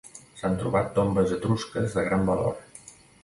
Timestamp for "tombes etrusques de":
0.95-2.05